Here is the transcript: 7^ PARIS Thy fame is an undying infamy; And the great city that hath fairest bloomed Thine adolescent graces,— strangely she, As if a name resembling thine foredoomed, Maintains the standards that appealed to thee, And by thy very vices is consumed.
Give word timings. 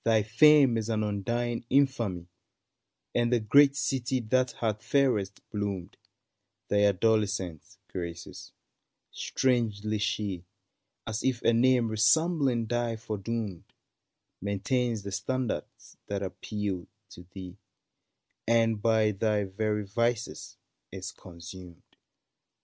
7^ 0.00 0.04
PARIS 0.04 0.04
Thy 0.24 0.28
fame 0.28 0.76
is 0.76 0.88
an 0.88 1.04
undying 1.04 1.64
infamy; 1.70 2.26
And 3.14 3.32
the 3.32 3.38
great 3.38 3.76
city 3.76 4.18
that 4.18 4.50
hath 4.58 4.82
fairest 4.82 5.48
bloomed 5.52 5.96
Thine 6.66 6.86
adolescent 6.86 7.62
graces,— 7.86 8.50
strangely 9.12 9.98
she, 9.98 10.44
As 11.06 11.22
if 11.22 11.40
a 11.42 11.52
name 11.52 11.86
resembling 11.88 12.66
thine 12.66 12.96
foredoomed, 12.96 13.62
Maintains 14.40 15.04
the 15.04 15.12
standards 15.12 15.96
that 16.08 16.24
appealed 16.24 16.88
to 17.10 17.28
thee, 17.32 17.56
And 18.48 18.82
by 18.82 19.12
thy 19.12 19.44
very 19.44 19.84
vices 19.86 20.56
is 20.90 21.12
consumed. 21.12 21.84